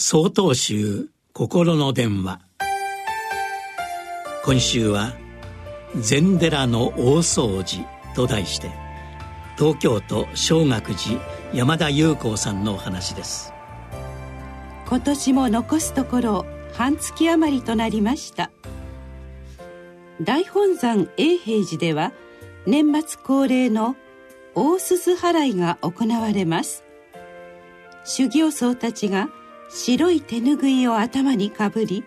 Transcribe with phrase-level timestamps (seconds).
[0.00, 2.40] 総統集心の電話。
[4.44, 5.12] 今週は
[5.98, 7.84] 「禅寺の大掃除」
[8.14, 8.70] と題して
[9.56, 11.20] 東京都小学寺
[11.52, 13.52] 山田裕子さんのお話です。
[14.86, 18.52] 今年も残すところ半月余りとなりました。
[20.22, 22.12] 大本山永平寺では
[22.68, 23.96] 年末恒例の
[24.54, 26.84] 大鈴払いが行われます。
[28.04, 29.28] 修行僧たちが
[29.68, 32.04] 白い手ぬぐいを頭にかぶり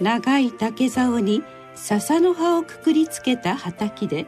[0.00, 1.42] 長い竹竿に
[1.74, 4.26] 笹の葉をくくりつけた畑で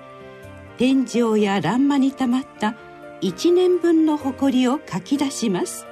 [0.78, 2.76] 天井や欄間にたまった
[3.22, 5.86] 1年分の埃をかき出します。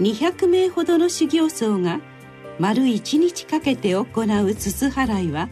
[0.00, 2.00] 200名ほどの修行僧が
[2.58, 5.48] 丸1日かけて行う筒払いは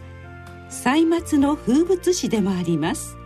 [0.69, 3.17] 歳末の風物詩でもあります。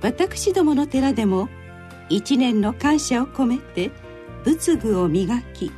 [0.00, 1.48] 私どもの寺でも
[2.12, 3.90] 一年の感謝を込めて
[4.44, 5.72] 仏具を磨き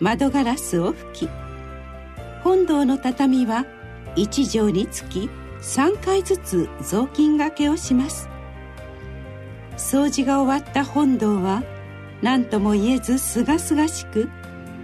[0.00, 1.28] 窓ガラスを拭き
[2.42, 3.64] 本堂の畳は
[4.16, 5.30] 一畳につき
[5.60, 8.28] 3回ずつ雑巾がけをします。
[9.76, 11.62] 掃除が終わった本堂は
[12.22, 14.28] 何とも言えずすがすがしく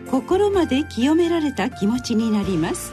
[0.08, 2.92] 心まで清められた気持ちになります。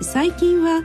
[0.00, 0.84] 最近は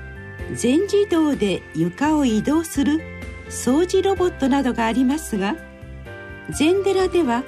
[0.55, 3.12] 全自動で床を移動する
[3.53, 5.55] 掃除ロボットなどがありますが
[6.49, 7.43] 禅寺では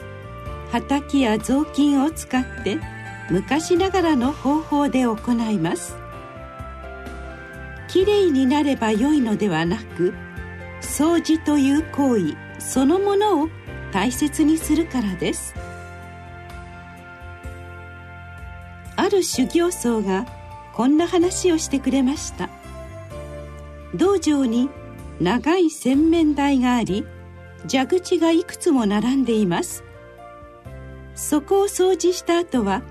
[0.71, 2.77] 畑や雑巾を使って
[3.29, 5.17] 昔ながらの方法で行
[5.49, 5.97] います。
[7.87, 10.13] きれいになれば良いのではなく
[10.81, 13.49] 掃除という行為そのものを
[13.91, 15.55] 大切にするからです。
[18.95, 20.25] ある修行僧が
[20.73, 22.49] こんな話をしてくれました。
[23.95, 24.69] 道場に
[25.19, 27.05] 長い洗面台があり
[27.71, 29.83] 蛇口がいくつも並んでいます。
[31.15, 32.83] そこを掃除した後は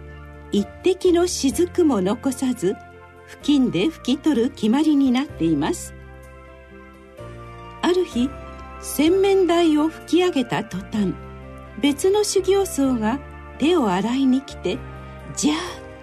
[0.50, 2.74] 一滴の雫も残さず
[3.26, 5.94] 布巾で拭き取る決まりになっています。
[7.82, 8.30] ある日
[8.80, 11.14] 洗面台を拭き上げた途端
[11.80, 13.18] 別の修行僧が
[13.58, 14.78] 手を洗いに来て
[15.36, 15.58] ジャーッ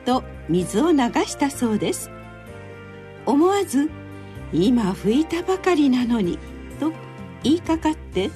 [0.05, 2.11] と水を流したそうです。
[3.25, 3.89] 思わず
[4.53, 6.37] 今拭いたばかりなのに
[6.79, 6.91] と
[7.43, 8.29] 言いかかって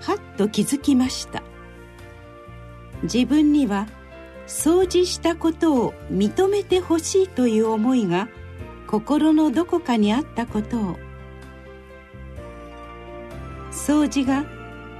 [0.00, 1.42] はっと気づきました。
[3.04, 3.86] 自分には
[4.46, 8.28] 掃除したことを認めてほしいという思いが
[8.86, 10.96] 心のどこかにあったことを。
[13.70, 14.44] 掃除が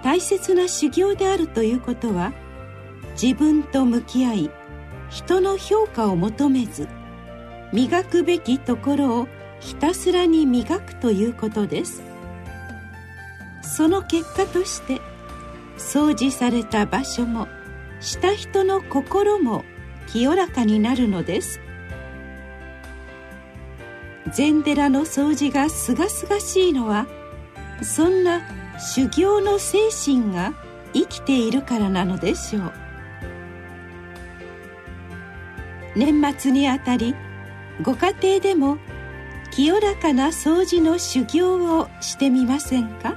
[0.03, 2.33] 大切な修行であるということは
[3.21, 4.51] 自分と向き合い
[5.09, 6.89] 人の評価を求めず
[7.73, 9.29] 磨くべきところを
[9.65, 12.03] ひたすらに磨くということです。
[13.63, 15.01] その結果として
[15.79, 17.49] 掃除された場所も
[17.99, 19.65] した人の心も
[20.07, 21.61] 清らかになるのです。
[24.31, 27.07] 禅寺の掃除がすがすがしいのは
[27.83, 28.43] そんな
[28.79, 30.53] 修行の精神が
[30.93, 32.73] 生きているからなのでしょう。
[35.97, 37.15] 年末にあたり
[37.83, 38.77] ご家庭でも
[39.55, 43.15] 清らかな掃除の修行をしてみませんか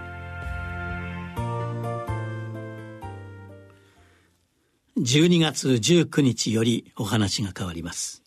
[4.99, 8.26] ？12月19日よりお話が変わります。